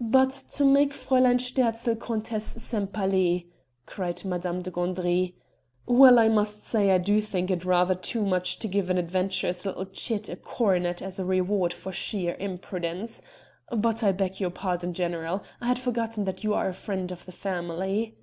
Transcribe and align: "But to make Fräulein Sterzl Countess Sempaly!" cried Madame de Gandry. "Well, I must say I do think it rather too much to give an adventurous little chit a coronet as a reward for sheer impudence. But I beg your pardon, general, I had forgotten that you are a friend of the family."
"But 0.00 0.30
to 0.52 0.64
make 0.64 0.94
Fräulein 0.94 1.38
Sterzl 1.38 2.00
Countess 2.00 2.46
Sempaly!" 2.56 3.50
cried 3.84 4.24
Madame 4.24 4.62
de 4.62 4.70
Gandry. 4.70 5.34
"Well, 5.84 6.18
I 6.18 6.30
must 6.30 6.62
say 6.62 6.90
I 6.90 6.96
do 6.96 7.20
think 7.20 7.50
it 7.50 7.62
rather 7.66 7.94
too 7.94 8.24
much 8.24 8.58
to 8.60 8.68
give 8.68 8.88
an 8.88 8.96
adventurous 8.96 9.66
little 9.66 9.84
chit 9.84 10.30
a 10.30 10.36
coronet 10.36 11.02
as 11.02 11.18
a 11.18 11.26
reward 11.26 11.74
for 11.74 11.92
sheer 11.92 12.36
impudence. 12.40 13.20
But 13.70 14.02
I 14.02 14.12
beg 14.12 14.40
your 14.40 14.48
pardon, 14.48 14.94
general, 14.94 15.42
I 15.60 15.66
had 15.66 15.78
forgotten 15.78 16.24
that 16.24 16.42
you 16.42 16.54
are 16.54 16.70
a 16.70 16.72
friend 16.72 17.12
of 17.12 17.26
the 17.26 17.32
family." 17.32 18.16